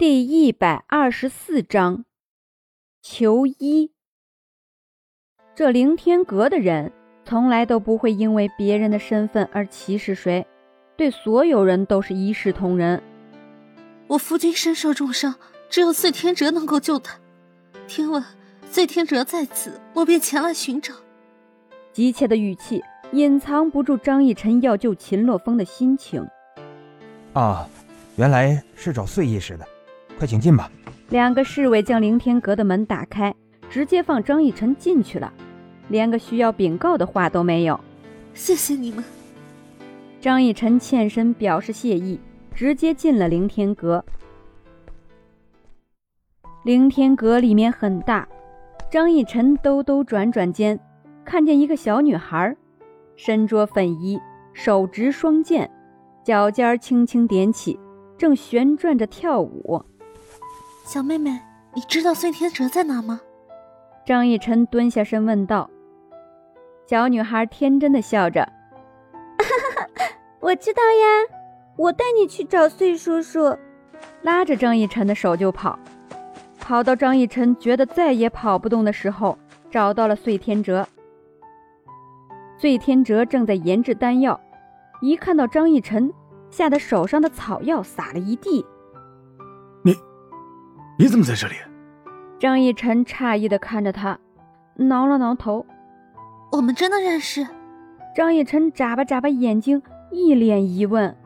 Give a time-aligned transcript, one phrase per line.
[0.00, 2.06] 第一百二十四章，
[3.02, 3.92] 求医。
[5.54, 6.90] 这凌天阁的人
[7.22, 10.46] 从来都不会因为别人的身份而歧视谁，
[10.96, 13.02] 对所有人都是一视同仁。
[14.06, 15.34] 我夫君身受重伤，
[15.68, 17.18] 只有碎天哲能够救他。
[17.86, 18.24] 听闻
[18.70, 20.94] 碎天哲在此，我便前来寻找。
[21.92, 26.26] 急切的语气隐藏不住张逸晨要救秦洛风的心情。
[27.34, 27.68] 啊，
[28.16, 29.68] 原来是找碎医师的。
[30.20, 30.70] 快请进吧。
[31.08, 33.34] 两个侍卫将凌天阁的门打开，
[33.70, 35.32] 直接放张逸晨进去了，
[35.88, 37.80] 连个需要禀告的话都没有。
[38.34, 39.02] 谢谢你们。
[40.20, 42.20] 张逸晨欠身表示谢意，
[42.54, 44.04] 直接进了凌天阁。
[46.64, 48.28] 凌天阁里面很大，
[48.90, 50.78] 张逸晨兜兜转转间，
[51.24, 52.54] 看见一个小女孩，
[53.16, 54.20] 身着粉衣，
[54.52, 55.70] 手执双剑，
[56.22, 57.80] 脚尖轻轻点起，
[58.18, 59.82] 正旋转着跳舞。
[60.92, 61.30] 小妹妹，
[61.72, 63.20] 你知道孙天哲在哪吗？
[64.04, 65.70] 张逸晨蹲下身问道。
[66.88, 68.44] 小女孩天真的笑着
[70.42, 71.36] ：“我知道呀，
[71.76, 73.56] 我带你去找穗叔叔。”
[74.22, 75.78] 拉着张逸晨的手就跑，
[76.58, 79.38] 跑到张逸晨觉得再也跑不动的时候，
[79.70, 80.84] 找到了穗天哲。
[82.58, 84.40] 穗天哲正在研制丹药，
[85.00, 86.12] 一看到张逸晨，
[86.50, 88.66] 吓得手上的草药撒了一地。
[91.00, 91.54] 你怎么在这里？
[92.38, 94.18] 张逸晨诧异的看着他，
[94.74, 95.64] 挠了挠头。
[96.52, 97.46] 我们真的认识？
[98.14, 101.16] 张逸晨眨巴眨巴眼睛，一脸疑问。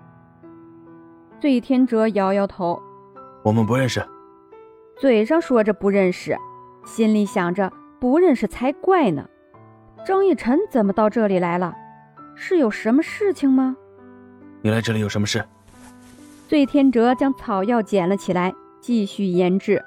[1.40, 2.80] 醉天哲摇摇头
[3.42, 4.00] ：“我们不认识。”
[4.96, 6.38] 嘴上说着不认识，
[6.86, 9.28] 心里想着不认识才怪呢。
[10.06, 11.74] 张逸晨怎么到这里来了？
[12.36, 13.76] 是有什么事情吗？
[14.62, 15.44] 你来这里有什么事？
[16.46, 18.54] 醉天哲将草药捡了起来。
[18.84, 19.82] 继续研制，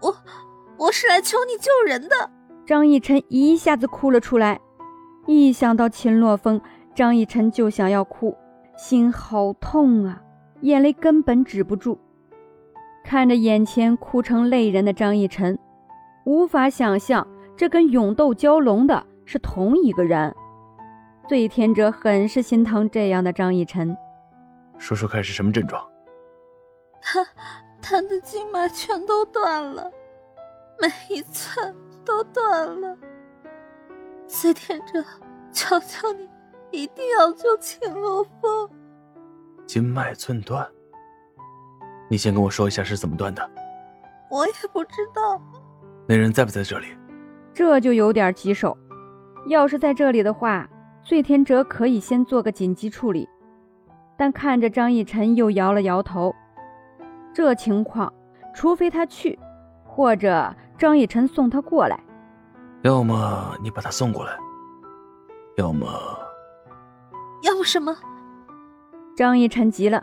[0.00, 0.16] 我
[0.78, 2.30] 我是来求你救人的。
[2.64, 4.58] 张逸晨一下子哭了出来，
[5.26, 6.58] 一想到秦洛风，
[6.94, 8.34] 张逸晨就想要哭，
[8.78, 10.22] 心好痛啊，
[10.62, 12.00] 眼泪根本止不住。
[13.04, 15.58] 看着眼前哭成泪人的张逸晨，
[16.24, 20.34] 无法想象这跟勇斗蛟龙的是同一个人。
[21.28, 23.94] 醉天者很是心疼这样的张逸晨，
[24.78, 25.86] 说说看是什么症状？
[27.02, 27.20] 他。
[27.82, 29.90] 他的经脉全都断了，
[30.80, 31.74] 每一寸
[32.04, 32.96] 都断了。
[34.26, 35.04] 司天哲，
[35.52, 36.28] 求求你，
[36.70, 38.70] 一定要救秦洛风。
[39.66, 40.66] 经脉寸断，
[42.08, 43.50] 你先跟我说一下是怎么断的。
[44.30, 45.40] 我也不知道。
[46.06, 46.86] 那人在不在这里？
[47.52, 48.76] 这就有点棘手。
[49.48, 50.68] 要是在这里的话，
[51.02, 53.28] 醉天哲可以先做个紧急处理。
[54.16, 56.34] 但看着张逸晨，又摇了摇头。
[57.32, 58.12] 这情况，
[58.54, 59.38] 除非他去，
[59.84, 61.98] 或者张逸晨送他过来。
[62.82, 64.36] 要么你把他送过来，
[65.56, 65.86] 要么……
[67.42, 67.96] 要么什么？
[69.16, 70.02] 张逸晨急了。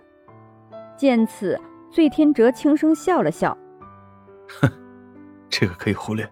[0.95, 1.59] 见此，
[1.91, 3.55] 醉天哲轻声笑了笑
[4.61, 4.71] ：“哼，
[5.49, 6.27] 这个可以忽略。”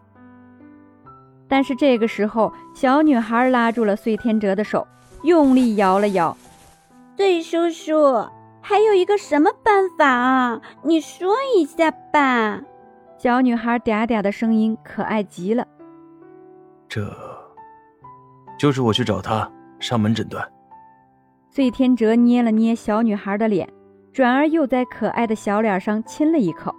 [1.48, 4.88] 但是这个时候，小女孩拉住了醉天哲的手，
[5.24, 6.36] 用力摇了摇
[7.16, 8.28] ：“醉叔叔。”
[8.68, 10.60] 还有一个什么办法啊？
[10.82, 12.60] 你说一下吧。
[13.16, 15.68] 小女孩嗲嗲的声音可爱极了。
[16.90, 17.08] 这，
[18.58, 19.48] 就是我去找他
[19.80, 20.44] 上门诊断。
[21.52, 23.70] 醉天哲捏了捏小女孩的脸，
[24.12, 26.74] 转而又在可爱的小脸上亲了一口。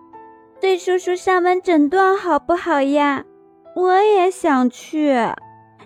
[0.61, 3.25] 对叔叔上门诊断好不好呀？
[3.77, 5.15] 我也想去。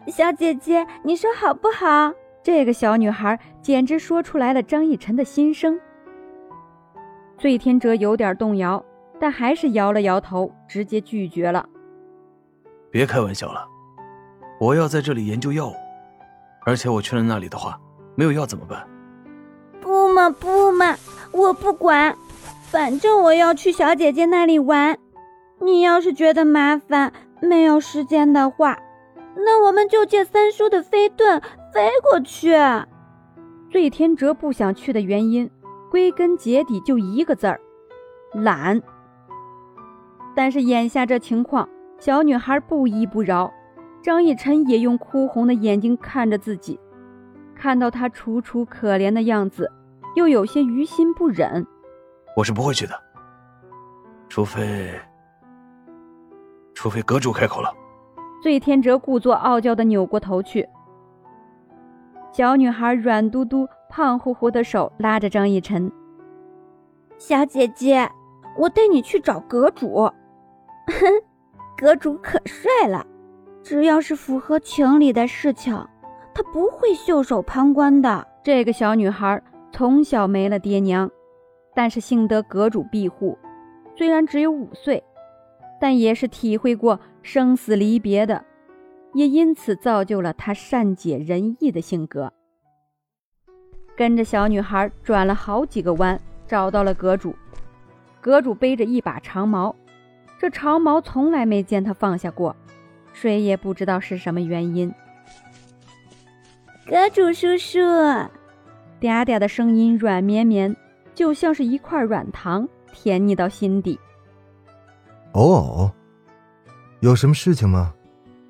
[0.06, 2.14] 小姐姐，你说好不好？
[2.42, 5.78] 这个小女孩简直说出来了张逸晨的心声。
[7.40, 8.84] 醉天哲有点动摇，
[9.18, 11.66] 但还是摇了摇头，直接拒绝了。
[12.90, 13.66] 别开玩笑了，
[14.60, 15.72] 我要在这里研究药物，
[16.66, 17.80] 而且我去了那里的话，
[18.14, 18.86] 没有药怎么办？
[19.80, 20.94] 不嘛不嘛，
[21.32, 22.14] 我不管，
[22.70, 24.98] 反正我要去小姐姐那里玩。
[25.62, 27.10] 你要是觉得麻烦，
[27.41, 28.78] 没有时间的话，
[29.34, 31.41] 那我们就借三叔的飞盾
[31.72, 32.54] 飞过去。
[33.70, 35.50] 醉天哲不想去的原因。
[35.91, 37.60] 归根结底就一个字儿，
[38.33, 38.81] 懒。
[40.37, 43.53] 但是眼下这情况，小女孩不依不饶，
[44.01, 46.78] 张逸晨也用哭红的眼睛看着自己，
[47.57, 49.71] 看到她楚楚可怜的样子，
[50.15, 51.66] 又有些于心不忍。
[52.37, 52.95] 我是不会去的，
[54.28, 54.95] 除非，
[56.72, 57.75] 除非阁主开口了。
[58.41, 60.66] 醉天哲故作傲娇的扭过头去，
[62.33, 63.66] 小女孩软嘟嘟。
[63.91, 65.91] 胖乎乎的手拉着张逸晨，
[67.19, 68.09] 小姐姐，
[68.57, 70.09] 我带你去找阁主。
[71.77, 73.04] 阁主可帅了，
[73.65, 75.75] 只要是符合情理的事情，
[76.33, 78.27] 他不会袖手旁观的。
[78.45, 79.42] 这个小女孩
[79.72, 81.10] 从小没了爹娘，
[81.75, 83.37] 但是幸得阁主庇护，
[83.97, 85.03] 虽然只有五岁，
[85.81, 88.45] 但也是体会过生死离别的，
[89.15, 92.33] 也因此造就了她善解人意的性格。
[94.00, 96.18] 跟着小女孩转了好几个弯，
[96.48, 97.36] 找到了阁主。
[98.18, 99.76] 阁主背着一把长矛，
[100.38, 102.56] 这长矛从来没见他放下过，
[103.12, 104.91] 谁也不知道是什么原因。
[106.86, 110.74] 阁主叔叔，嗲嗲的声音软绵绵，
[111.14, 114.00] 就像是一块软糖，甜腻到心底。
[115.32, 115.91] 偶偶，
[117.00, 117.92] 有什么事情吗？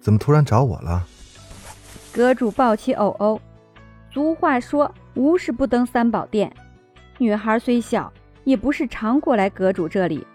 [0.01, 1.05] 怎么突然找我了？
[2.13, 3.41] 阁主抱起偶偶。
[4.13, 6.53] 俗话说，无事不登三宝殿。
[7.19, 8.13] 女孩虽小，
[8.45, 10.27] 也不是常过来阁主这里。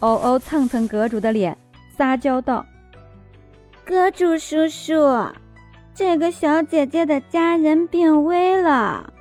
[0.00, 1.56] 偶偶蹭蹭阁主的脸，
[1.96, 2.64] 撒娇道
[3.84, 4.94] ：“阁主叔叔，
[5.92, 9.12] 这个小姐姐的家人病危了，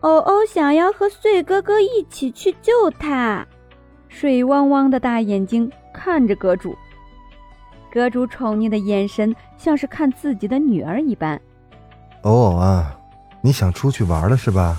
[0.00, 3.46] 偶偶想要和穗哥哥一起去救她。”
[4.08, 6.76] 水汪汪的大眼睛看着阁主，
[7.90, 11.40] 阁主宠溺的眼神像是看自己的女儿一般。
[12.22, 12.96] 偶偶啊！
[13.46, 14.76] 你想出去玩了是吧？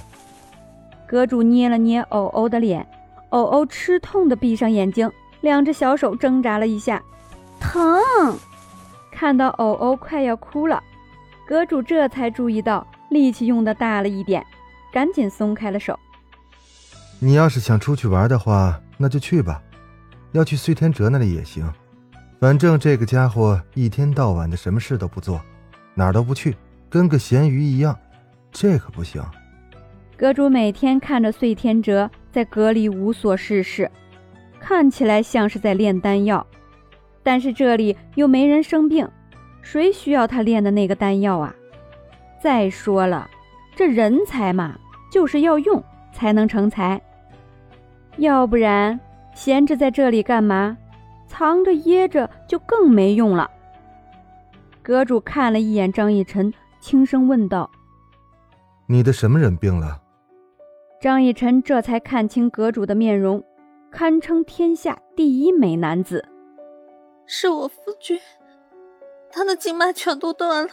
[1.07, 2.85] 阁主捏了捏偶偶的脸，
[3.29, 5.09] 偶偶吃痛的闭上眼睛，
[5.39, 7.01] 两只小手挣扎了一下，
[7.61, 8.37] 疼。
[9.09, 10.83] 看到偶偶快要哭了，
[11.47, 14.45] 阁主这才注意到力气用的大了一点，
[14.91, 15.97] 赶紧松开了手。
[17.19, 19.61] 你要是想出去玩的话，那就去吧，
[20.33, 21.71] 要去碎天哲那里也行，
[22.41, 25.39] 反正这个家伙一天到晚的什么事都不做，
[25.95, 26.57] 哪儿都不去，
[26.89, 27.97] 跟个咸鱼一样。
[28.59, 29.21] 这可不行。
[30.17, 33.91] 阁主每天看着碎天哲在阁里无所事事，
[34.59, 36.43] 看起来像是在炼丹药，
[37.21, 39.07] 但是这里又没人生病，
[39.61, 41.53] 谁需要他炼的那个丹药啊？
[42.41, 43.29] 再说了，
[43.75, 44.75] 这人才嘛，
[45.11, 46.99] 就是要用才能成才，
[48.17, 48.99] 要不然
[49.35, 50.75] 闲着在这里干嘛？
[51.27, 53.51] 藏着掖着就更没用了。
[54.81, 57.69] 阁主看了一眼张逸晨，轻声问道。
[58.89, 60.01] 你的什么人病了？
[61.01, 63.43] 张逸晨这才看清阁主的面容，
[63.91, 66.25] 堪称天下第一美男子。
[67.25, 68.17] 是我夫君，
[69.29, 70.71] 他的经脉全都断了，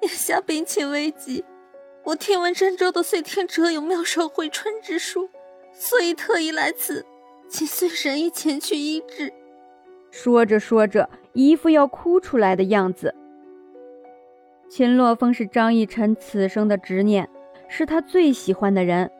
[0.00, 1.44] 眼下病情危急。
[2.04, 5.28] 我听闻郑州的碎天者有妙手回春之术，
[5.74, 7.04] 所以特意来此，
[7.50, 9.30] 请碎神医前去医治。
[10.10, 13.14] 说着说着，一副要哭出来的样子。
[14.70, 17.28] 秦洛风是张逸晨此生的执念，
[17.66, 19.10] 是他最喜欢的人。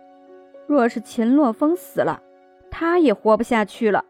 [0.69, 2.23] 若是秦洛风死了，
[2.71, 4.05] 他也活不下去了。